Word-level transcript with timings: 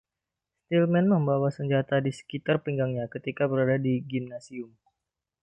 Stillman 0.65 1.05
membawa 1.13 1.49
senjata 1.57 1.95
di 2.05 2.09
sekitar 2.17 2.57
pinggangnya 2.65 3.05
ketika 3.13 3.43
berada 3.51 3.77
di 3.85 3.93
gimnasium. 4.11 4.71